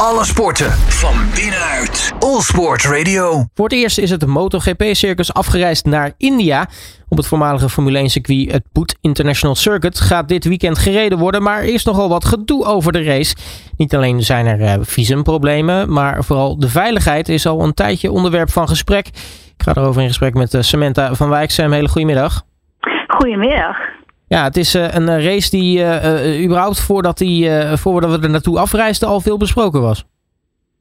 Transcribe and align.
Alle 0.00 0.24
sporten 0.24 0.70
van 0.70 1.14
binnenuit. 1.34 2.12
All 2.18 2.40
Sport 2.40 2.84
Radio. 2.84 3.44
Voor 3.54 3.64
het 3.64 3.74
eerst 3.74 3.98
is 3.98 4.10
het 4.10 4.26
MotoGP-circus 4.26 5.34
afgereisd 5.34 5.86
naar 5.86 6.12
India. 6.18 6.66
Op 7.08 7.16
het 7.16 7.26
voormalige 7.26 7.68
Formule 7.68 8.02
1-circuit, 8.02 8.52
het 8.52 8.62
Boot 8.72 8.96
International 9.00 9.56
Circuit, 9.56 10.00
gaat 10.00 10.28
dit 10.28 10.44
weekend 10.44 10.78
gereden 10.78 11.18
worden. 11.18 11.42
Maar 11.42 11.58
er 11.58 11.74
is 11.74 11.84
nogal 11.84 12.08
wat 12.08 12.24
gedoe 12.24 12.64
over 12.64 12.92
de 12.92 13.02
race. 13.02 13.36
Niet 13.76 13.94
alleen 13.94 14.22
zijn 14.22 14.46
er 14.46 14.60
uh, 14.60 14.74
visumproblemen, 14.80 15.92
maar 15.92 16.24
vooral 16.24 16.58
de 16.58 16.68
veiligheid 16.68 17.28
is 17.28 17.46
al 17.46 17.62
een 17.62 17.74
tijdje 17.74 18.10
onderwerp 18.10 18.50
van 18.50 18.68
gesprek. 18.68 19.06
Ik 19.56 19.62
ga 19.64 19.74
erover 19.74 20.02
in 20.02 20.08
gesprek 20.08 20.34
met 20.34 20.54
uh, 20.54 20.60
Samantha 20.60 21.14
van 21.14 21.28
Wijk. 21.28 21.50
Sam, 21.50 21.72
hele 21.72 21.88
goedemiddag. 21.88 22.42
Goedemiddag. 23.06 23.95
Ja, 24.28 24.44
het 24.44 24.56
is 24.56 24.74
uh, 24.74 24.94
een 24.94 25.22
race 25.22 25.50
die 25.50 25.78
uh, 25.78 26.44
überhaupt 26.44 26.80
voordat, 26.80 27.18
die, 27.18 27.50
voordat 27.76 28.10
we 28.10 28.22
er 28.22 28.30
naartoe 28.30 28.58
afreisden 28.58 29.08
al 29.08 29.20
veel 29.20 29.36
besproken 29.36 29.80
was. 29.80 30.06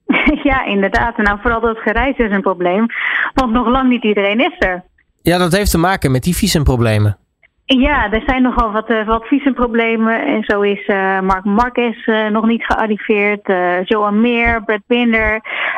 ja, 0.49 0.65
inderdaad. 0.65 1.17
Nou, 1.17 1.39
vooral 1.41 1.61
dat 1.61 1.77
gereis 1.77 2.17
is 2.17 2.31
een 2.31 2.41
probleem. 2.41 2.85
Want 3.33 3.51
nog 3.51 3.67
lang 3.67 3.89
niet 3.89 4.03
iedereen 4.03 4.39
is 4.39 4.55
er. 4.59 4.83
Ja, 5.21 5.37
dat 5.37 5.55
heeft 5.55 5.71
te 5.71 5.77
maken 5.77 6.11
met 6.11 6.23
die 6.23 6.35
visumproblemen. 6.35 7.17
Ja, 7.65 8.11
er 8.11 8.23
zijn 8.25 8.41
nogal 8.41 8.71
wat, 8.71 8.89
uh, 8.89 9.07
wat 9.07 9.25
visumproblemen. 9.25 10.25
En 10.25 10.43
zo 10.43 10.61
is 10.61 10.87
uh, 10.87 11.19
Mark 11.19 11.43
Marquez 11.43 12.07
uh, 12.07 12.27
nog 12.27 12.45
niet 12.45 12.65
gearriveerd. 12.65 13.47
Johan 13.87 14.21
Meer, 14.21 14.63
Brad 14.63 14.81
Binder. 14.87 15.33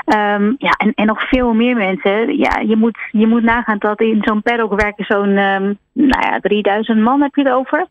Um, 0.05 0.55
ja, 0.57 0.71
en, 0.77 0.93
en 0.95 1.05
nog 1.05 1.29
veel 1.29 1.53
meer 1.53 1.75
mensen. 1.75 2.37
Ja, 2.37 2.59
je 2.59 2.75
moet, 2.75 2.97
je 3.11 3.27
moet 3.27 3.43
nagaan 3.43 3.77
dat 3.77 4.01
in 4.01 4.21
zo'n 4.21 4.41
paddock 4.41 4.81
werken 4.81 5.05
zo'n 5.05 5.37
um, 5.37 5.77
nou 5.93 6.25
ja, 6.25 6.39
3000 6.39 6.99
man 6.99 7.21
heb 7.21 7.35
je 7.35 7.43
het 7.43 7.53
over 7.53 7.87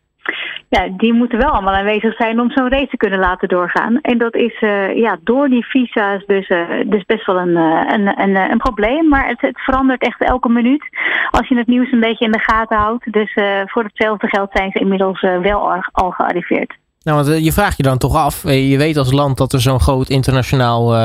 ja, 0.69 0.87
die 0.97 1.13
moeten 1.13 1.37
wel 1.37 1.49
allemaal 1.49 1.73
aanwezig 1.73 2.15
zijn 2.15 2.39
om 2.39 2.51
zo'n 2.51 2.69
race 2.69 2.87
te 2.87 2.97
kunnen 2.97 3.19
laten 3.19 3.47
doorgaan. 3.47 4.01
En 4.01 4.17
dat 4.17 4.35
is 4.35 4.61
uh, 4.61 4.95
ja, 4.95 5.17
door 5.23 5.49
die 5.49 5.65
visa's 5.65 6.25
dus, 6.25 6.49
uh, 6.49 6.59
dus 6.85 7.05
best 7.05 7.25
wel 7.25 7.37
een, 7.37 7.49
uh, 7.49 7.83
een, 7.87 8.21
een, 8.21 8.35
een, 8.51 8.57
probleem. 8.57 9.07
Maar 9.07 9.27
het, 9.27 9.41
het, 9.41 9.59
verandert 9.59 10.01
echt 10.01 10.21
elke 10.21 10.49
minuut 10.49 10.83
als 11.31 11.47
je 11.47 11.57
het 11.57 11.67
nieuws 11.67 11.91
een 11.91 11.99
beetje 11.99 12.25
in 12.25 12.31
de 12.31 12.39
gaten 12.39 12.77
houdt. 12.77 13.13
Dus 13.13 13.33
voor 13.65 13.83
hetzelfde 13.83 14.27
geld 14.27 14.49
zijn 14.53 14.71
ze 14.71 14.79
inmiddels 14.79 15.21
wel 15.21 15.71
al, 15.71 15.83
al 15.91 16.11
gearriveerd. 16.11 16.77
Nou, 17.03 17.23
want 17.23 17.43
je 17.43 17.51
vraagt 17.51 17.77
je 17.77 17.83
dan 17.83 17.97
toch 17.97 18.15
af. 18.15 18.43
Je 18.43 18.77
weet 18.77 18.97
als 18.97 19.11
land 19.11 19.37
dat 19.37 19.53
er 19.53 19.61
zo'n 19.61 19.79
groot 19.79 20.09
internationaal 20.09 20.95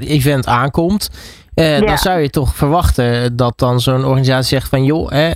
event 0.00 0.46
aankomt. 0.46 1.10
Ja. 1.54 1.80
Dan 1.80 1.98
zou 1.98 2.20
je 2.20 2.30
toch 2.30 2.54
verwachten 2.54 3.36
dat 3.36 3.58
dan 3.58 3.80
zo'n 3.80 4.04
organisatie 4.04 4.58
zegt 4.58 4.68
van 4.68 4.84
joh, 4.84 5.10
hè, 5.10 5.30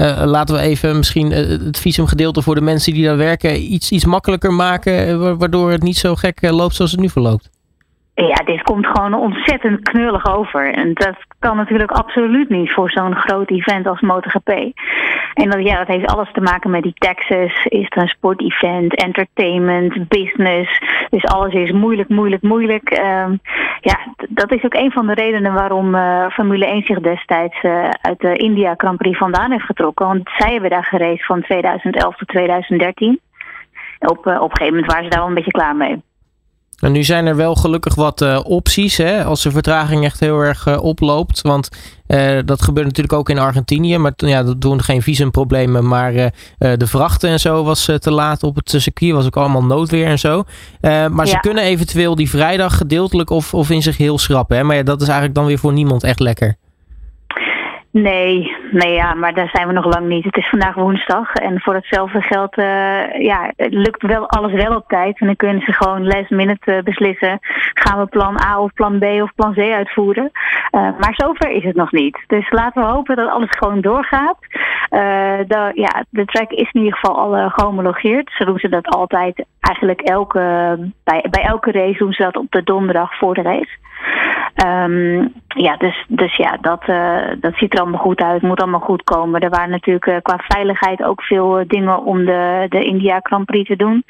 uh, 0.00 0.22
laten 0.24 0.54
we 0.54 0.60
even 0.60 0.96
misschien 0.96 1.30
uh, 1.30 1.36
het 1.64 1.78
visumgedeelte 1.78 2.42
voor 2.42 2.54
de 2.54 2.60
mensen 2.60 2.92
die 2.92 3.04
daar 3.04 3.16
werken 3.16 3.72
iets, 3.72 3.90
iets 3.90 4.04
makkelijker 4.04 4.52
maken, 4.52 5.38
waardoor 5.38 5.70
het 5.70 5.82
niet 5.82 5.96
zo 5.96 6.14
gek 6.14 6.50
loopt 6.50 6.74
zoals 6.74 6.90
het 6.90 7.00
nu 7.00 7.08
verloopt. 7.08 7.50
Ja, 8.14 8.34
dit 8.44 8.62
komt 8.62 8.86
gewoon 8.86 9.14
ontzettend 9.14 9.80
knullig 9.82 10.34
over. 10.36 10.72
En 10.74 10.94
dat 10.94 11.16
kan 11.38 11.56
natuurlijk 11.56 11.90
absoluut 11.90 12.48
niet 12.48 12.72
voor 12.72 12.90
zo'n 12.90 13.14
groot 13.14 13.50
event 13.50 13.86
als 13.86 14.00
MotoGP. 14.00 14.48
En 15.34 15.50
dat, 15.50 15.62
ja, 15.62 15.78
dat 15.78 15.86
heeft 15.86 16.06
alles 16.06 16.32
te 16.32 16.40
maken 16.40 16.70
met 16.70 16.82
die 16.82 16.94
taxes. 16.94 17.64
Is 17.64 17.84
het 17.84 17.96
een 17.96 18.08
sportevent, 18.08 18.94
entertainment, 18.94 20.08
business. 20.08 20.80
Dus 21.10 21.24
alles 21.24 21.54
is 21.54 21.72
moeilijk, 21.72 22.08
moeilijk, 22.08 22.42
moeilijk. 22.42 22.90
Um, 22.90 23.40
ja, 23.80 23.98
dat 24.28 24.52
is 24.52 24.64
ook 24.64 24.74
een 24.74 24.92
van 24.92 25.06
de 25.06 25.14
redenen 25.14 25.52
waarom 25.52 25.94
uh, 25.94 26.28
Formule 26.28 26.66
1 26.66 26.82
zich 26.82 27.00
destijds 27.00 27.62
uh, 27.62 27.88
uit 28.00 28.20
de 28.20 28.36
India 28.36 28.74
Grand 28.76 29.16
vandaan 29.16 29.50
heeft 29.50 29.64
getrokken. 29.64 30.06
Want 30.06 30.30
zij 30.36 30.52
hebben 30.52 30.70
daar 30.70 30.84
gereisd 30.84 31.26
van 31.26 31.42
2011 31.42 32.16
tot 32.16 32.28
2013. 32.28 33.20
Op, 33.98 34.26
uh, 34.26 34.34
op 34.34 34.50
een 34.50 34.56
gegeven 34.56 34.74
moment 34.74 34.92
waren 34.92 35.04
ze 35.04 35.10
daar 35.10 35.18
wel 35.18 35.28
een 35.28 35.34
beetje 35.34 35.50
klaar 35.50 35.76
mee. 35.76 36.02
En 36.80 36.92
nu 36.92 37.04
zijn 37.04 37.26
er 37.26 37.36
wel 37.36 37.54
gelukkig 37.54 37.94
wat 37.94 38.20
uh, 38.20 38.40
opties 38.42 38.96
hè, 38.96 39.24
als 39.24 39.42
de 39.42 39.50
vertraging 39.50 40.04
echt 40.04 40.20
heel 40.20 40.40
erg 40.40 40.66
uh, 40.66 40.82
oploopt. 40.82 41.40
Want 41.40 41.68
uh, 42.06 42.38
dat 42.44 42.62
gebeurt 42.62 42.86
natuurlijk 42.86 43.14
ook 43.14 43.30
in 43.30 43.38
Argentinië. 43.38 43.98
Maar 43.98 44.12
ja, 44.16 44.42
dat 44.42 44.60
doen 44.60 44.82
geen 44.82 45.02
visumproblemen. 45.02 45.88
Maar 45.88 46.12
de 46.58 46.86
vrachten 46.86 47.30
en 47.30 47.40
zo 47.40 47.64
was 47.64 47.84
te 47.98 48.10
laat 48.10 48.42
op 48.42 48.56
het 48.56 48.70
circuit. 48.76 49.12
Was 49.12 49.26
ook 49.26 49.36
allemaal 49.36 49.64
noodweer 49.64 50.06
en 50.06 50.18
zo. 50.18 50.44
maar 50.80 51.10
ja. 51.10 51.26
ze 51.26 51.38
kunnen 51.40 51.64
eventueel 51.64 52.14
die 52.14 52.30
vrijdag 52.30 52.76
gedeeltelijk 52.76 53.30
of, 53.30 53.54
of 53.54 53.70
in 53.70 53.82
zich 53.82 53.96
heel 53.96 54.18
schrappen. 54.18 54.56
Hè? 54.56 54.62
Maar 54.62 54.76
ja, 54.76 54.82
dat 54.82 55.00
is 55.00 55.06
eigenlijk 55.06 55.36
dan 55.38 55.46
weer 55.46 55.58
voor 55.58 55.72
niemand 55.72 56.04
echt 56.04 56.20
lekker. 56.20 56.56
Nee, 57.92 58.56
nee 58.70 58.92
ja, 58.92 59.14
maar 59.14 59.34
daar 59.34 59.48
zijn 59.52 59.66
we 59.66 59.72
nog 59.72 59.84
lang 59.84 60.06
niet. 60.06 60.24
Het 60.24 60.36
is 60.36 60.48
vandaag 60.48 60.74
woensdag 60.74 61.32
en 61.32 61.60
voor 61.60 61.74
hetzelfde 61.74 62.22
geld 62.22 62.58
uh, 62.58 63.20
ja, 63.20 63.52
lukt 63.56 64.02
wel 64.02 64.28
alles 64.28 64.52
wel 64.52 64.76
op 64.76 64.88
tijd. 64.88 65.20
En 65.20 65.26
dan 65.26 65.36
kunnen 65.36 65.62
ze 65.62 65.72
gewoon 65.72 66.06
last 66.06 66.30
minute 66.30 66.72
uh, 66.72 66.82
beslissen. 66.82 67.38
Gaan 67.74 68.00
we 68.00 68.06
plan 68.06 68.42
A 68.44 68.60
of 68.60 68.72
plan 68.72 68.98
B 68.98 69.04
of 69.04 69.34
plan 69.34 69.54
C 69.54 69.58
uitvoeren. 69.58 70.30
Uh, 70.32 70.80
maar 70.98 71.14
zover 71.14 71.50
is 71.50 71.64
het 71.64 71.76
nog 71.76 71.92
niet. 71.92 72.18
Dus 72.26 72.50
laten 72.50 72.82
we 72.82 72.88
hopen 72.88 73.16
dat 73.16 73.30
alles 73.30 73.50
gewoon 73.50 73.80
doorgaat. 73.80 74.38
de, 75.46 75.70
ja, 75.74 76.04
de 76.10 76.24
track 76.24 76.50
is 76.50 76.70
in 76.72 76.80
ieder 76.80 76.98
geval 76.98 77.18
al 77.18 77.50
gehomologeerd. 77.50 78.30
Ze 78.34 78.44
doen 78.44 78.58
ze 78.58 78.68
dat 78.68 78.86
altijd, 78.86 79.44
eigenlijk 79.60 80.00
elke, 80.00 80.40
bij, 81.04 81.24
bij 81.30 81.42
elke 81.42 81.70
race 81.70 81.98
doen 81.98 82.12
ze 82.12 82.22
dat 82.22 82.36
op 82.36 82.50
de 82.50 82.62
donderdag 82.62 83.18
voor 83.18 83.34
de 83.34 83.42
race. 83.42 83.78
Um, 84.66 85.32
ja, 85.46 85.76
dus, 85.76 86.04
dus 86.08 86.36
ja, 86.36 86.56
dat, 86.60 86.88
uh, 86.88 87.20
dat 87.40 87.54
ziet 87.54 87.74
er 87.74 87.80
allemaal 87.80 88.00
goed 88.00 88.20
uit. 88.20 88.42
Moet 88.42 88.60
allemaal 88.60 88.80
goed 88.80 89.04
komen. 89.04 89.40
Er 89.40 89.50
waren 89.50 89.70
natuurlijk 89.70 90.06
uh, 90.06 90.16
qua 90.22 90.38
veiligheid 90.48 91.02
ook 91.02 91.22
veel 91.22 91.60
uh, 91.60 91.64
dingen 91.68 92.04
om 92.04 92.24
de, 92.24 92.66
de 92.68 92.84
India 92.84 93.20
Grand 93.22 93.44
Prix 93.44 93.68
te 93.68 93.76
doen. 93.76 94.04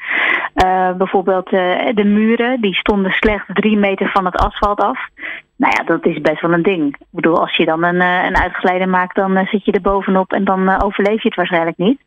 bijvoorbeeld 0.97 1.49
de 1.49 2.03
muren, 2.05 2.61
die 2.61 2.75
stonden 2.75 3.11
slechts 3.11 3.49
drie 3.53 3.77
meter 3.77 4.09
van 4.09 4.25
het 4.25 4.35
asfalt 4.35 4.81
af. 4.81 5.07
Nou 5.55 5.73
ja, 5.77 5.83
dat 5.83 6.05
is 6.05 6.21
best 6.21 6.41
wel 6.41 6.53
een 6.53 6.63
ding. 6.63 6.95
Ik 6.99 7.05
bedoel, 7.09 7.39
als 7.39 7.55
je 7.55 7.65
dan 7.65 7.83
een, 7.83 8.01
een 8.01 8.37
uitgeleider 8.37 8.89
maakt, 8.89 9.15
dan 9.15 9.45
zit 9.45 9.65
je 9.65 9.71
er 9.71 9.81
bovenop 9.81 10.33
en 10.33 10.43
dan 10.43 10.81
overleef 10.81 11.21
je 11.21 11.27
het 11.27 11.35
waarschijnlijk 11.35 11.77
niet. 11.77 11.99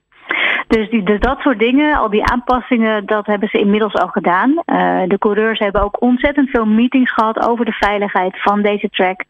Dus, 0.67 0.91
die, 0.91 1.03
dus 1.03 1.21
dat 1.21 1.39
soort 1.39 1.59
dingen, 1.59 1.97
al 1.97 2.11
die 2.11 2.25
aanpassingen, 2.25 3.07
dat 3.07 3.27
hebben 3.27 3.49
ze 3.49 3.59
inmiddels 3.59 3.95
al 3.95 4.09
gedaan. 4.09 4.51
Uh, 4.51 5.03
de 5.07 5.19
coureurs 5.19 5.59
hebben 5.59 5.83
ook 5.83 6.03
ontzettend 6.03 6.51
veel 6.51 6.67
meetings 6.67 7.13
gehad 7.13 7.49
over 7.49 7.65
de 7.65 7.73
veiligheid 7.73 8.43
van 8.43 8.63
deze 8.63 8.89
track. 8.89 9.25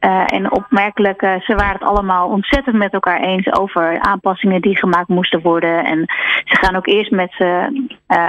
Uh, 0.00 0.24
en 0.26 0.52
opmerkelijk, 0.52 1.22
uh, 1.22 1.40
ze 1.40 1.54
waren 1.54 1.72
het 1.72 1.88
allemaal 1.88 2.28
ontzettend 2.28 2.76
met 2.76 2.92
elkaar 2.92 3.20
eens 3.20 3.52
over 3.52 4.00
aanpassingen 4.00 4.60
die 4.60 4.76
gemaakt 4.76 5.08
moesten 5.08 5.40
worden. 5.40 5.84
En 5.84 6.04
ze 6.44 6.56
gaan 6.56 6.76
ook 6.76 6.86
eerst 6.86 7.10
met 7.10 7.32
ze 7.32 7.82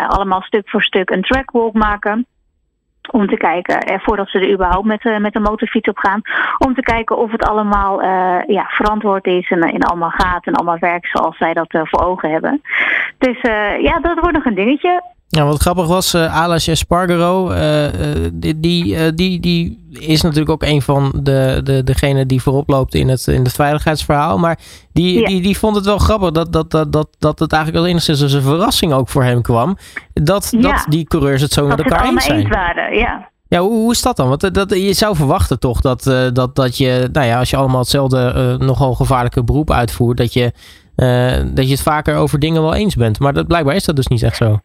allemaal 0.07 0.41
stuk 0.41 0.69
voor 0.69 0.83
stuk 0.83 1.09
een 1.09 1.21
trackwalk 1.21 1.73
maken 1.73 2.25
om 3.11 3.27
te 3.27 3.37
kijken, 3.37 3.79
eh, 3.79 3.99
voordat 3.99 4.29
ze 4.29 4.39
er 4.39 4.51
überhaupt 4.51 4.85
met, 4.85 5.05
uh, 5.05 5.17
met 5.17 5.33
de 5.33 5.39
motorfiets 5.39 5.89
op 5.89 5.97
gaan, 5.97 6.21
om 6.57 6.73
te 6.73 6.81
kijken 6.81 7.17
of 7.17 7.31
het 7.31 7.47
allemaal 7.47 8.03
uh, 8.03 8.41
ja, 8.47 8.65
verantwoord 8.67 9.25
is 9.25 9.49
en, 9.49 9.61
en 9.61 9.81
allemaal 9.81 10.09
gaat 10.09 10.45
en 10.45 10.53
allemaal 10.53 10.79
werkt 10.79 11.09
zoals 11.09 11.37
zij 11.37 11.53
dat 11.53 11.67
voor 11.69 12.05
ogen 12.05 12.31
hebben. 12.31 12.61
Dus 13.17 13.41
ja, 13.81 13.99
dat 13.99 14.19
wordt 14.19 14.35
nog 14.35 14.45
een 14.45 14.55
dingetje. 14.55 15.13
Ja, 15.27 15.45
wat 15.45 15.61
grappig 15.61 15.87
was, 15.87 16.13
uh, 16.13 16.41
Alash 16.41 16.67
Espargaro, 16.67 17.51
uh, 17.51 17.85
die, 18.33 18.59
die, 18.59 19.13
die, 19.13 19.39
die 19.39 19.85
is 19.89 20.21
natuurlijk 20.21 20.49
ook 20.49 20.63
een 20.63 20.81
van 20.81 21.11
de, 21.21 21.61
de, 21.63 21.83
degenen 21.83 22.27
die 22.27 22.41
voorop 22.41 22.69
loopt 22.69 22.95
in 22.95 23.09
het, 23.09 23.27
in 23.27 23.43
het 23.43 23.53
veiligheidsverhaal. 23.53 24.37
Maar 24.37 24.59
die, 24.93 25.19
ja. 25.19 25.27
die, 25.27 25.41
die 25.41 25.57
vond 25.57 25.75
het 25.75 25.85
wel 25.85 25.97
grappig 25.97 26.31
dat, 26.31 26.53
dat, 26.53 26.71
dat, 26.71 26.91
dat, 26.91 27.07
dat 27.19 27.39
het 27.39 27.51
eigenlijk 27.51 27.83
al 27.83 27.89
enigszins 27.89 28.21
als 28.21 28.33
een 28.33 28.41
verrassing 28.41 28.93
ook 28.93 29.09
voor 29.09 29.23
hem 29.23 29.41
kwam. 29.41 29.77
Dat, 30.13 30.47
ja. 30.51 30.61
dat 30.61 30.85
die 30.89 31.03
coureurs 31.03 31.41
het 31.41 31.53
zo 31.53 31.67
dat 31.67 31.77
met 31.77 31.85
elkaar 31.85 32.07
eens 32.07 32.25
zijn. 32.25 32.39
Eens 32.39 32.49
waren, 32.49 32.97
ja. 32.97 33.29
Ja, 33.47 33.59
hoe, 33.59 33.71
hoe 33.71 33.91
is 33.91 34.01
dat 34.01 34.15
dan? 34.15 34.29
Want 34.29 34.53
dat, 34.53 34.69
je 34.69 34.93
zou 34.93 35.15
verwachten 35.15 35.59
toch 35.59 35.81
dat, 35.81 36.05
uh, 36.05 36.27
dat, 36.33 36.55
dat 36.55 36.77
je, 36.77 37.09
nou 37.11 37.27
ja, 37.27 37.39
als 37.39 37.49
je 37.49 37.57
allemaal 37.57 37.79
hetzelfde 37.79 38.57
uh, 38.59 38.67
nogal 38.67 38.93
gevaarlijke 38.93 39.43
beroep 39.43 39.71
uitvoert, 39.71 40.17
dat 40.17 40.33
je, 40.33 40.51
uh, 40.95 41.53
dat 41.53 41.65
je 41.65 41.71
het 41.71 41.81
vaker 41.81 42.15
over 42.15 42.39
dingen 42.39 42.61
wel 42.61 42.73
eens 42.73 42.95
bent. 42.95 43.19
Maar 43.19 43.33
dat, 43.33 43.47
blijkbaar 43.47 43.75
is 43.75 43.85
dat 43.85 43.95
dus 43.95 44.07
niet 44.07 44.23
echt 44.23 44.37
zo. 44.37 44.59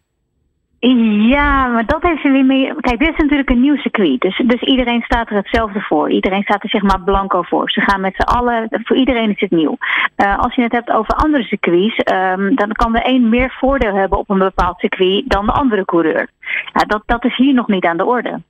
Ja, 1.29 1.67
maar 1.67 1.85
dat 1.85 2.01
heeft 2.01 2.25
er 2.25 2.31
weer 2.31 2.45
mee. 2.45 2.75
Kijk, 2.79 2.99
dit 2.99 3.09
is 3.09 3.17
natuurlijk 3.17 3.49
een 3.49 3.61
nieuw 3.61 3.75
circuit. 3.75 4.21
Dus, 4.21 4.41
dus 4.45 4.61
iedereen 4.61 5.01
staat 5.01 5.29
er 5.29 5.35
hetzelfde 5.35 5.79
voor. 5.79 6.11
Iedereen 6.11 6.43
staat 6.43 6.63
er 6.63 6.69
zeg 6.69 6.81
maar 6.81 7.01
blanco 7.01 7.41
voor. 7.41 7.71
Ze 7.71 7.81
gaan 7.81 8.01
met 8.01 8.15
z'n 8.15 8.21
allen. 8.21 8.67
Voor 8.69 8.97
iedereen 8.97 9.29
is 9.29 9.39
het 9.39 9.51
nieuw. 9.51 9.77
Uh, 10.17 10.39
als 10.39 10.55
je 10.55 10.61
het 10.61 10.71
hebt 10.71 10.91
over 10.91 11.13
andere 11.13 11.43
circuits, 11.43 12.01
um, 12.11 12.55
dan 12.55 12.71
kan 12.71 12.91
de 12.91 13.01
een 13.03 13.29
meer 13.29 13.55
voordeel 13.59 13.95
hebben 13.95 14.17
op 14.17 14.29
een 14.29 14.37
bepaald 14.37 14.79
circuit 14.79 15.23
dan 15.29 15.45
de 15.45 15.51
andere 15.51 15.85
coureur. 15.85 16.29
Ja, 16.73 16.81
dat, 16.87 17.03
dat 17.05 17.25
is 17.25 17.35
hier 17.35 17.53
nog 17.53 17.67
niet 17.67 17.85
aan 17.85 17.97
de 17.97 18.05
orde. 18.05 18.41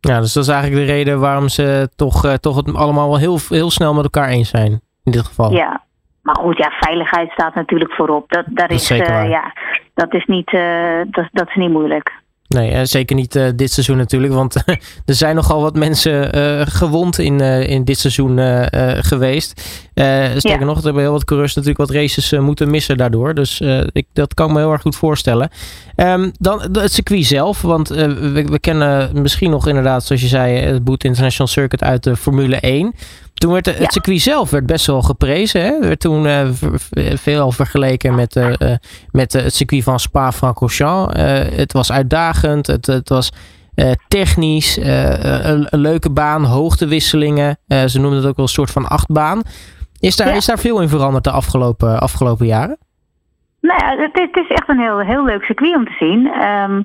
Ja, 0.00 0.20
dus 0.20 0.32
dat 0.32 0.42
is 0.42 0.50
eigenlijk 0.50 0.86
de 0.86 0.92
reden 0.92 1.20
waarom 1.20 1.48
ze 1.48 1.88
toch, 1.96 2.24
uh, 2.24 2.32
toch 2.32 2.56
het 2.56 2.74
allemaal 2.74 3.08
wel 3.08 3.18
heel, 3.18 3.38
heel 3.48 3.70
snel 3.70 3.94
met 3.94 4.04
elkaar 4.04 4.28
eens 4.28 4.48
zijn. 4.48 4.80
In 5.04 5.12
dit 5.12 5.24
geval. 5.24 5.52
Ja, 5.52 5.82
maar 6.22 6.36
goed, 6.36 6.58
ja, 6.58 6.70
veiligheid 6.80 7.30
staat 7.30 7.54
natuurlijk 7.54 7.92
voorop. 7.92 8.32
Dat, 8.32 8.44
daar 8.48 8.68
dat 8.68 8.76
is, 8.76 8.90
uh, 8.90 9.28
ja, 9.28 9.52
dat 9.94 10.14
is 10.14 10.24
niet, 10.24 10.52
uh, 10.52 11.00
dat, 11.10 11.28
dat 11.32 11.48
is 11.48 11.54
niet 11.54 11.70
moeilijk. 11.70 12.12
Nee, 12.48 12.72
uh, 12.72 12.80
zeker 12.82 13.16
niet 13.16 13.36
uh, 13.36 13.48
dit 13.56 13.70
seizoen 13.70 13.96
natuurlijk. 13.96 14.32
Want 14.32 14.54
er 15.10 15.14
zijn 15.14 15.34
nogal 15.34 15.62
wat 15.62 15.74
mensen 15.74 16.34
gewond 16.68 17.18
in, 17.18 17.40
in 17.66 17.84
dit 17.84 17.98
seizoen 17.98 18.38
geweest. 19.02 19.88
Sterker 20.36 20.60
ja. 20.60 20.64
nog, 20.64 20.78
er 20.78 20.84
hebben 20.84 21.02
heel 21.02 21.12
wat 21.12 21.24
coureurs 21.24 21.54
natuurlijk 21.54 21.88
wat 21.88 21.96
races 21.96 22.32
moeten 22.32 22.70
missen 22.70 22.96
daardoor. 22.96 23.34
Dus 23.34 23.60
ik, 23.92 24.06
dat 24.12 24.34
kan 24.34 24.46
ik 24.46 24.52
me 24.52 24.58
heel 24.58 24.72
erg 24.72 24.82
goed 24.82 24.96
voorstellen. 24.96 25.50
Um, 25.96 26.32
dan 26.38 26.60
het 26.72 26.92
circuit 26.92 27.26
zelf. 27.26 27.62
Want 27.62 27.88
we, 27.88 28.44
we, 28.44 28.58
kennen 28.58 29.10
misschien 29.12 29.50
nog 29.50 29.66
inderdaad, 29.66 30.04
zoals 30.04 30.22
je 30.22 30.28
zei, 30.28 30.58
het 30.58 30.84
Boot 30.84 31.04
International 31.04 31.48
Circuit 31.48 31.82
uit 31.82 32.02
de 32.02 32.16
Formule 32.16 32.56
1. 32.56 32.94
Toen 33.34 33.52
werd 33.52 33.66
het 33.66 33.78
ja. 33.78 33.88
circuit 33.88 34.20
zelf 34.20 34.50
werd 34.50 34.66
best 34.66 34.86
wel 34.86 35.02
geprezen. 35.02 35.62
Hè? 35.62 35.78
Werd 35.80 36.00
toen 36.00 36.24
uh, 36.24 36.48
veel 37.14 37.52
vergeleken 37.52 38.14
met, 38.14 38.36
uh, 38.36 38.52
met 39.10 39.32
het 39.32 39.54
circuit 39.54 39.82
van 39.82 40.00
Spa-Francorchamps. 40.00 41.14
het 41.56 41.72
was 41.72 41.92
uitdagend, 41.92 42.66
het, 42.66 42.86
het 42.86 43.08
was 43.08 43.32
technisch, 44.08 44.76
een, 44.76 45.66
een, 45.70 45.80
leuke 45.80 46.10
baan, 46.10 46.44
hoogtewisselingen. 46.44 47.58
ze 47.68 47.98
noemden 47.98 48.18
het 48.18 48.26
ook 48.28 48.36
wel 48.36 48.44
een 48.44 48.50
soort 48.50 48.70
van 48.70 48.88
achtbaan. 48.88 49.42
Is 50.00 50.16
daar, 50.16 50.28
ja. 50.28 50.34
is 50.34 50.46
daar 50.46 50.58
veel 50.58 50.80
in 50.80 50.88
veranderd 50.88 51.24
de 51.24 51.30
afgelopen, 51.30 52.00
afgelopen 52.00 52.46
jaren? 52.46 52.78
Nou 53.60 53.80
ja, 53.84 54.02
het, 54.02 54.10
het, 54.12 54.36
is 54.36 54.48
echt 54.48 54.68
een 54.68 54.80
heel, 54.80 54.98
heel 54.98 55.24
leuk 55.24 55.44
circuit 55.44 55.76
om 55.76 55.84
te 55.84 55.96
zien. 55.98 56.26
Um, 56.42 56.82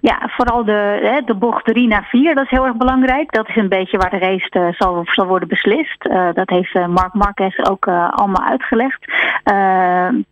ja, 0.00 0.18
vooral 0.36 0.64
de, 0.64 0.98
hè, 1.02 1.20
de 1.20 1.34
bocht 1.34 1.64
3 1.64 1.88
naar 1.88 2.06
4, 2.10 2.34
dat 2.34 2.44
is 2.44 2.50
heel 2.50 2.66
erg 2.66 2.76
belangrijk. 2.76 3.32
Dat 3.32 3.48
is 3.48 3.56
een 3.56 3.68
beetje 3.68 3.98
waar 3.98 4.10
de 4.10 4.18
race 4.18 4.58
uh, 4.58 4.68
zal, 4.72 5.02
zal 5.04 5.26
worden 5.26 5.48
beslist. 5.48 6.04
Uh, 6.04 6.28
dat 6.32 6.48
heeft 6.48 6.74
uh, 6.74 6.86
Mark 6.86 7.14
Marquez 7.14 7.58
ook 7.58 7.88
allemaal 7.88 8.46
uitgelegd. 8.48 9.04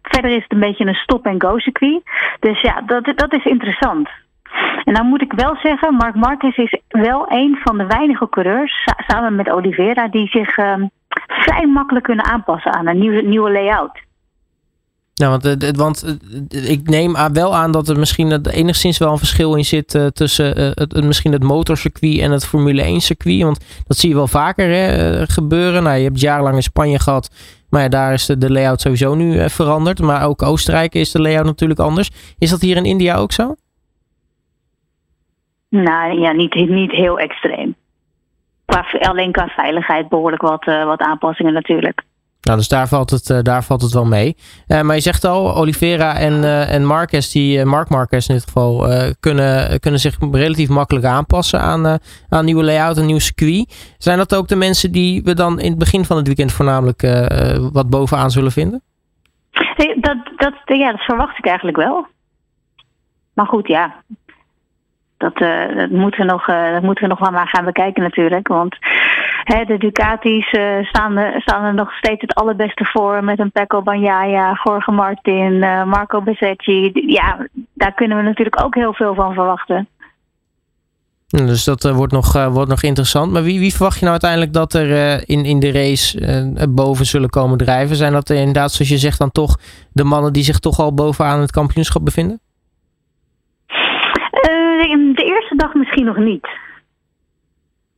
verder 0.03 0.31
is 0.31 0.43
het 0.43 0.53
een 0.53 0.61
beetje 0.61 0.87
een 0.87 0.95
stop-and-go 0.95 1.59
circuit. 1.59 2.03
Dus 2.41 2.61
ja, 2.61 2.81
dat, 2.87 3.13
dat 3.17 3.35
is 3.35 3.45
interessant. 3.45 4.09
En 4.85 4.95
dan 4.95 5.07
moet 5.07 5.23
ik 5.23 5.33
wel 5.33 5.57
zeggen, 5.63 5.95
Mark 5.95 6.15
Marquez 6.15 6.57
is 6.57 6.81
wel 6.89 7.27
een 7.29 7.59
van 7.63 7.79
de 7.79 7.87
weinige 7.87 8.29
coureurs, 8.29 8.85
samen 9.07 9.35
met 9.35 9.51
Oliveira, 9.51 10.09
die 10.09 10.29
zich 10.29 10.57
ehm, 10.57 10.87
vrij 11.27 11.67
makkelijk 11.67 12.05
kunnen 12.05 12.25
aanpassen 12.25 12.73
aan 12.73 12.87
een 12.87 12.99
nieuwe, 12.99 13.23
nieuwe 13.23 13.53
layout. 13.53 14.05
Nou, 15.15 15.31
want, 15.31 15.43
het, 15.43 15.77
want 15.77 16.19
ik 16.69 16.89
neem 16.89 17.17
wel 17.33 17.55
aan 17.55 17.71
dat 17.71 17.89
er 17.89 17.99
misschien 17.99 18.47
enigszins 18.47 18.99
wel 18.99 19.13
een 19.13 19.19
verschil 19.19 19.55
in 19.55 19.65
zit 19.65 19.95
uh, 19.95 20.07
tussen 20.07 20.59
het, 20.75 21.05
misschien 21.05 21.33
het 21.33 21.43
motorcircuit 21.43 22.19
en 22.19 22.31
het 22.31 22.47
Formule 22.47 22.83
1 22.83 23.01
circuit. 23.01 23.43
Want 23.43 23.85
dat 23.87 23.97
zie 23.97 24.09
je 24.09 24.15
wel 24.15 24.27
vaker 24.27 24.69
hè, 24.69 25.27
gebeuren. 25.27 25.83
Nou, 25.83 25.97
je 25.97 26.05
hebt 26.05 26.21
jarenlang 26.21 26.57
in 26.57 26.63
Spanje 26.63 26.99
gehad, 26.99 27.31
maar 27.71 27.83
ja, 27.83 27.89
daar 27.89 28.13
is 28.13 28.27
de, 28.27 28.39
de 28.39 28.53
layout 28.53 28.81
sowieso 28.81 29.15
nu 29.15 29.51
veranderd. 29.51 30.01
Maar 30.01 30.27
ook 30.27 30.43
Oostenrijk 30.43 30.95
is 30.95 31.11
de 31.11 31.21
layout 31.21 31.45
natuurlijk 31.45 31.81
anders. 31.81 32.11
Is 32.39 32.51
dat 32.51 32.61
hier 32.61 32.77
in 32.77 32.85
India 32.85 33.17
ook 33.17 33.33
zo? 33.33 33.55
Nou 35.69 36.21
ja, 36.21 36.33
niet, 36.33 36.55
niet 36.55 36.91
heel 36.91 37.19
extreem. 37.19 37.75
Qua, 38.83 38.99
alleen 39.09 39.33
qua 39.33 39.47
veiligheid 39.47 40.09
behoorlijk 40.09 40.43
wat, 40.43 40.65
wat 40.65 41.01
aanpassingen 41.01 41.53
natuurlijk. 41.53 42.03
Nou, 42.41 42.59
dus 42.59 42.69
daar 42.69 42.89
valt 42.89 43.11
het, 43.11 43.29
uh, 43.29 43.39
daar 43.43 43.65
valt 43.65 43.83
het 43.83 43.93
wel 43.93 44.05
mee. 44.05 44.37
Uh, 44.69 44.81
maar 44.81 44.95
je 44.95 45.01
zegt 45.01 45.25
al, 45.25 45.57
Oliveira 45.57 46.17
en, 46.17 46.33
uh, 46.33 46.75
en 46.75 46.85
Marquez, 46.85 47.33
die, 47.33 47.65
Mark 47.65 47.89
Marquez 47.89 48.29
in 48.29 48.35
dit 48.35 48.45
geval, 48.45 48.87
kunnen, 49.21 49.81
kunnen 49.81 50.01
zich 50.01 50.17
relatief 50.31 50.69
makkelijk 50.69 51.07
aanpassen 51.07 51.61
aan, 51.61 51.99
aan 52.29 52.45
nieuwe 52.45 52.65
layout 52.65 52.97
en 52.97 53.07
nieuw 53.07 53.19
circuit. 53.19 53.95
Zijn 53.99 54.19
dat 54.19 54.35
ook 54.35 54.49
de 54.49 54.57
mensen 54.57 54.93
die 54.93 55.23
we 55.23 55.35
dan 55.35 55.61
in 55.61 55.71
het 55.71 55.79
begin 55.79 56.05
van 56.05 56.17
het 56.17 56.27
weekend 56.27 56.53
voornamelijk 56.53 57.01
wat 57.73 57.91
bovenaan 57.91 58.31
zullen 58.31 58.53
vinden? 58.53 58.83
Dat, 59.77 60.17
dat, 60.37 60.55
ja, 60.65 60.91
dat 60.91 61.01
verwacht 61.01 61.39
ik 61.39 61.47
eigenlijk 61.47 61.77
wel. 61.77 62.07
Maar 63.35 63.47
goed, 63.47 63.67
ja, 63.67 63.95
dat, 65.17 65.41
uh, 65.41 65.77
dat, 65.77 65.91
moeten 65.91 66.21
we 66.21 66.33
nog, 66.33 66.49
uh, 66.49 66.79
moeten 66.81 67.03
we 67.05 67.11
nog 67.11 67.19
wel 67.19 67.31
maar 67.31 67.49
gaan 67.49 67.65
bekijken 67.65 68.03
natuurlijk. 68.03 68.49
Want 68.49 68.77
hè, 69.45 69.65
de 69.65 69.79
Ducatis 69.79 70.53
uh, 70.53 70.85
staan, 70.85 71.17
er, 71.17 71.41
staan 71.41 71.65
er 71.65 71.75
nog 71.75 71.93
steeds 71.93 72.21
het 72.21 72.35
allerbeste 72.35 72.85
voor. 72.85 73.25
Met 73.25 73.39
een 73.39 73.51
Pecco 73.51 73.83
Bagnaia, 73.83 74.61
Jorge 74.65 74.91
Martin, 74.91 75.59
Marco 75.89 76.23
Bezzecchi. 76.23 76.91
Ja, 76.93 77.47
daar 77.75 77.95
kunnen 77.95 78.17
we 78.17 78.23
natuurlijk 78.23 78.63
ook 78.63 78.75
heel 78.75 78.95
veel 78.95 79.15
van 79.15 79.35
verwachten. 79.35 79.89
Dus 81.27 81.65
dat 81.65 81.91
wordt, 81.91 82.13
nog, 82.13 82.33
wordt 82.33 82.71
nog 82.71 82.83
interessant. 82.83 83.33
Maar 83.33 83.43
wie, 83.43 83.59
wie 83.59 83.75
verwacht 83.75 83.99
je 83.99 84.07
nou 84.07 84.13
uiteindelijk 84.13 84.53
dat 84.53 84.75
er 84.75 85.23
in, 85.29 85.45
in 85.45 85.61
de 85.61 85.73
race 85.73 86.69
boven 86.71 87.07
zullen 87.07 87.31
komen 87.31 87.59
drijven? 87.59 87.97
Zijn 87.97 88.13
dat 88.13 88.31
inderdaad, 88.31 88.73
zoals 88.73 88.91
je 88.91 88.99
zegt, 88.99 89.19
dan 89.19 89.31
toch 89.31 89.57
de 89.93 90.05
mannen 90.05 90.33
die 90.33 90.43
zich 90.43 90.59
toch 90.59 90.79
al 90.79 90.95
bovenaan 90.95 91.41
het 91.41 91.51
kampioenschap 91.51 92.05
bevinden? 92.05 92.41
de 95.15 95.25
eerste 95.57 95.75
dag 95.75 95.75
misschien 95.75 96.05
nog 96.05 96.17
niet. 96.17 96.49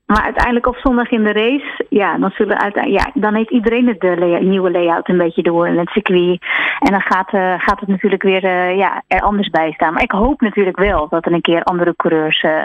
Maar 0.06 0.22
uiteindelijk 0.22 0.66
op 0.66 0.76
zondag 0.76 1.10
in 1.10 1.24
de 1.24 1.32
race, 1.32 1.86
ja, 1.88 2.18
dan, 2.18 2.30
zullen 2.30 2.60
uiteindelijk, 2.60 3.04
ja, 3.04 3.20
dan 3.20 3.34
heeft 3.34 3.50
iedereen 3.50 3.88
het 3.88 4.00
de 4.00 4.38
nieuwe 4.40 4.70
layout 4.70 5.08
een 5.08 5.18
beetje 5.18 5.42
door 5.42 5.68
in 5.68 5.78
het 5.78 5.88
circuit. 5.88 6.42
En 6.78 6.90
dan 6.90 7.00
gaat, 7.00 7.32
uh, 7.32 7.54
gaat 7.58 7.80
het 7.80 7.88
natuurlijk 7.88 8.22
weer 8.22 8.44
uh, 8.44 8.76
ja, 8.76 9.02
er 9.06 9.20
anders 9.20 9.50
bij 9.50 9.72
staan. 9.72 9.92
Maar 9.92 10.02
ik 10.02 10.10
hoop 10.10 10.40
natuurlijk 10.40 10.78
wel 10.78 11.08
dat 11.08 11.26
er 11.26 11.32
een 11.32 11.40
keer 11.40 11.62
andere 11.62 11.96
coureurs 11.96 12.42
uh, 12.42 12.62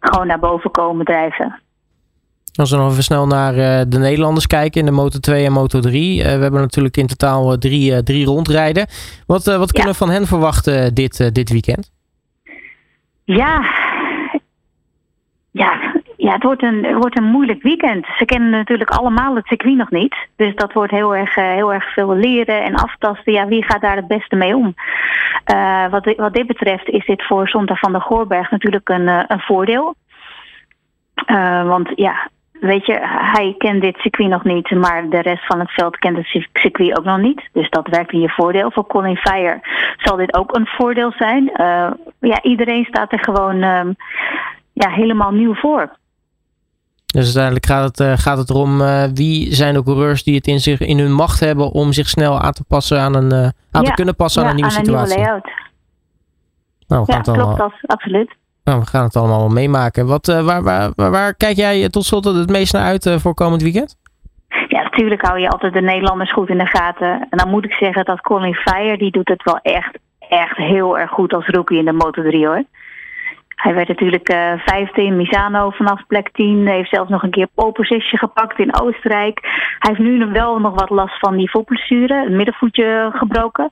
gewoon 0.00 0.26
naar 0.26 0.38
boven 0.38 0.70
komen 0.70 1.04
drijven. 1.04 1.60
Als 2.54 2.70
we 2.70 2.76
nog 2.76 2.90
even 2.90 3.02
snel 3.02 3.26
naar 3.26 3.54
de 3.88 3.98
Nederlanders 3.98 4.46
kijken 4.46 4.80
in 4.80 4.86
de 4.86 4.92
Moto 4.92 5.18
2 5.18 5.44
en 5.44 5.52
Moto 5.52 5.80
3. 5.80 6.22
we 6.22 6.28
hebben 6.28 6.60
natuurlijk 6.60 6.96
in 6.96 7.06
totaal 7.06 7.58
drie, 7.58 8.02
drie 8.02 8.26
rondrijden. 8.26 8.86
Wat, 9.26 9.44
wat 9.44 9.72
kunnen 9.72 9.92
we 9.92 9.98
van 9.98 10.10
hen 10.10 10.26
verwachten 10.26 10.94
dit, 10.94 11.34
dit 11.34 11.50
weekend? 11.50 11.90
Ja, 13.24 13.62
ja, 15.58 15.92
ja 16.16 16.32
het, 16.32 16.42
wordt 16.42 16.62
een, 16.62 16.84
het 16.84 16.96
wordt 16.96 17.18
een 17.18 17.30
moeilijk 17.30 17.62
weekend. 17.62 18.06
Ze 18.16 18.24
kennen 18.24 18.50
natuurlijk 18.50 18.90
allemaal 18.90 19.34
het 19.34 19.46
circuit 19.46 19.76
nog 19.76 19.90
niet. 19.90 20.16
Dus 20.36 20.54
dat 20.54 20.72
wordt 20.72 20.92
heel 20.92 21.16
erg, 21.16 21.36
eh, 21.36 21.44
heel 21.44 21.72
erg 21.72 21.92
veel 21.92 22.14
leren 22.14 22.62
en 22.62 22.74
aftasten. 22.74 23.32
Ja, 23.32 23.46
wie 23.46 23.64
gaat 23.64 23.80
daar 23.80 23.96
het 23.96 24.06
beste 24.08 24.36
mee 24.36 24.56
om? 24.56 24.74
Uh, 25.52 25.88
wat, 25.90 26.14
wat 26.16 26.34
dit 26.34 26.46
betreft 26.46 26.88
is 26.88 27.06
dit 27.06 27.26
voor 27.26 27.48
Zondag 27.48 27.78
van 27.78 27.92
de 27.92 28.00
Goorberg 28.00 28.50
natuurlijk 28.50 28.88
een, 28.88 29.06
uh, 29.08 29.22
een 29.26 29.40
voordeel. 29.40 29.94
Want 31.64 31.92
ja, 31.94 32.28
weet 32.52 32.86
je, 32.86 32.98
hij 33.02 33.54
kent 33.58 33.82
dit 33.82 33.96
circuit 33.96 34.28
nog 34.28 34.44
niet, 34.44 34.70
maar 34.70 35.08
de 35.08 35.20
rest 35.20 35.46
van 35.46 35.58
het 35.58 35.70
veld 35.70 35.98
kent 35.98 36.16
het 36.16 36.46
circuit 36.52 36.98
ook 36.98 37.04
nog 37.04 37.18
niet. 37.18 37.48
Dus 37.52 37.70
dat 37.70 37.88
werkt 37.88 38.12
in 38.12 38.20
je 38.20 38.28
voordeel. 38.28 38.70
Voor 38.70 38.86
Colin 38.86 39.16
Fire 39.16 39.60
zal 39.96 40.16
dit 40.16 40.34
ook 40.34 40.56
een 40.56 40.66
voordeel 40.66 41.12
zijn. 41.16 41.50
Ja, 42.20 42.42
iedereen 42.42 42.84
staat 42.84 43.12
er 43.12 43.24
gewoon 43.24 43.62
um, 43.62 43.96
ja, 44.78 44.90
helemaal 44.90 45.30
nieuw 45.30 45.54
voor. 45.54 45.96
Dus 47.06 47.24
uiteindelijk 47.24 47.66
gaat 47.66 47.84
het, 47.84 48.00
uh, 48.00 48.12
gaat 48.16 48.38
het 48.38 48.50
erom 48.50 48.80
uh, 48.80 49.04
wie 49.14 49.54
zijn 49.54 49.74
de 49.74 49.82
coureurs 49.82 50.22
die 50.22 50.34
het 50.34 50.46
in, 50.46 50.60
zich, 50.60 50.80
in 50.80 50.98
hun 50.98 51.12
macht 51.12 51.40
hebben 51.40 51.70
om 51.70 51.92
zich 51.92 52.08
snel 52.08 52.40
aan 52.40 52.52
te 52.52 52.64
passen 52.64 53.00
aan 53.00 53.14
een 53.14 53.32
aan 53.32 53.52
ja, 53.70 53.80
te 53.80 53.92
kunnen 53.92 54.16
passen 54.16 54.42
ja, 54.42 54.48
aan 54.48 54.54
een 54.54 54.60
nieuwe 54.60 54.76
aan 54.76 54.84
situatie. 54.84 55.16
Een 55.16 55.22
nieuwe 55.22 55.40
layout. 55.40 55.66
Nou, 56.88 57.04
we 57.04 57.12
ja, 57.12 57.20
klopt 57.20 57.38
allemaal... 57.38 57.56
dat, 57.56 57.72
absoluut. 57.86 58.36
Nou, 58.64 58.80
we 58.80 58.86
gaan 58.86 59.04
het 59.04 59.16
allemaal 59.16 59.48
meemaken. 59.48 60.06
Wat, 60.06 60.28
uh, 60.28 60.44
waar, 60.44 60.62
waar, 60.62 60.90
waar, 60.96 61.10
waar, 61.10 61.34
kijk 61.34 61.56
jij 61.56 61.88
tot 61.88 62.04
slot 62.04 62.24
het 62.24 62.50
meest 62.50 62.72
naar 62.72 62.84
uit 62.84 63.16
voor 63.20 63.34
komend 63.34 63.62
weekend? 63.62 63.96
Ja, 64.68 64.82
natuurlijk 64.82 65.26
hou 65.26 65.38
je 65.40 65.48
altijd 65.48 65.72
de 65.72 65.80
Nederlanders 65.80 66.32
goed 66.32 66.48
in 66.48 66.58
de 66.58 66.66
gaten. 66.66 67.26
En 67.30 67.38
dan 67.38 67.48
moet 67.48 67.64
ik 67.64 67.72
zeggen 67.72 68.04
dat 68.04 68.20
Colin 68.20 68.54
Fire, 68.54 68.98
die 68.98 69.10
doet 69.10 69.28
het 69.28 69.42
wel 69.42 69.58
echt, 69.62 69.98
echt 70.18 70.56
heel 70.56 70.98
erg 70.98 71.10
goed 71.10 71.32
als 71.32 71.46
rookie 71.46 71.78
in 71.78 71.84
de 71.84 72.04
Moto3 72.04 72.38
hoor. 72.38 72.64
Hij 73.58 73.74
werd 73.74 73.88
natuurlijk 73.88 74.32
uh, 74.32 74.52
vijfde 74.56 75.02
in 75.02 75.16
Misano 75.16 75.70
vanaf 75.70 76.06
plek 76.06 76.28
10. 76.32 76.66
Hij 76.66 76.76
heeft 76.76 76.90
zelfs 76.90 77.10
nog 77.10 77.22
een 77.22 77.30
keer 77.30 77.48
pole 77.54 77.72
position 77.72 78.18
gepakt 78.18 78.58
in 78.58 78.80
Oostenrijk. 78.80 79.40
Hij 79.78 79.90
heeft 79.90 79.98
nu 79.98 80.26
wel 80.26 80.58
nog 80.58 80.74
wat 80.74 80.90
last 80.90 81.18
van 81.18 81.36
die 81.36 81.50
voetblessure. 81.50 82.14
Het 82.14 82.30
middenvoetje 82.30 83.10
gebroken. 83.12 83.68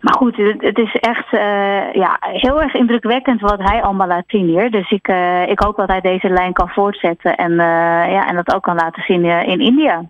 Maar 0.00 0.14
goed, 0.14 0.36
het, 0.36 0.78
is 0.78 0.94
echt 0.94 1.32
uh, 1.32 1.92
ja, 1.92 2.16
heel 2.20 2.62
erg 2.62 2.74
indrukwekkend 2.74 3.40
wat 3.40 3.58
hij 3.62 3.82
allemaal 3.82 4.06
laat 4.06 4.24
zien 4.26 4.46
hier. 4.46 4.70
Dus 4.70 4.90
ik, 4.90 5.08
uh, 5.08 5.48
ik 5.48 5.60
hoop 5.60 5.76
dat 5.76 5.88
hij 5.88 6.00
deze 6.00 6.28
lijn 6.28 6.52
kan 6.52 6.68
voortzetten 6.68 7.36
en, 7.36 7.54
ja, 8.10 8.28
en 8.28 8.34
dat 8.34 8.54
ook 8.54 8.62
kan 8.62 8.76
laten 8.76 9.02
zien 9.02 9.24
in 9.24 9.60
India. 9.60 10.02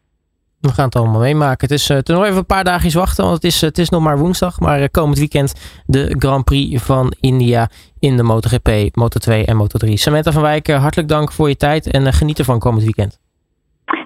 We 0.61 0.73
gaan 0.73 0.85
het 0.85 0.97
allemaal 0.97 1.21
meemaken. 1.21 1.69
Het 1.69 1.79
is, 1.79 1.88
het 1.88 2.09
is 2.09 2.14
nog 2.14 2.25
even 2.25 2.37
een 2.37 2.47
paar 2.47 2.64
dagjes 2.64 2.95
wachten, 2.95 3.25
want 3.25 3.37
het 3.37 3.45
is, 3.45 3.61
het 3.61 3.79
is 3.79 3.88
nog 3.88 4.02
maar 4.02 4.19
woensdag. 4.19 4.61
Maar 4.61 4.90
komend 4.90 5.19
weekend 5.19 5.55
de 5.87 6.14
Grand 6.19 6.45
Prix 6.45 6.83
van 6.83 7.12
India 7.21 7.69
in 7.99 8.17
de 8.17 8.23
MotoGP, 8.23 8.69
Moto2 8.71 9.45
en 9.45 9.64
Moto3. 9.64 9.93
Samantha 9.93 10.33
van 10.33 10.43
Wijk, 10.43 10.71
hartelijk 10.71 11.09
dank 11.09 11.33
voor 11.33 11.49
je 11.49 11.57
tijd 11.57 11.90
en 11.90 12.12
geniet 12.12 12.38
ervan 12.38 12.59
komend 12.59 12.85
weekend. 12.85 13.19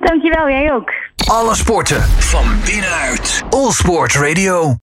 Dankjewel, 0.00 0.49
jij 0.49 0.73
ook. 0.73 0.90
Alle 1.30 1.54
sporten 1.54 2.02
van 2.02 2.44
binnenuit. 2.64 3.44
All 3.50 3.70
Sport 3.70 4.14
Radio. 4.14 4.73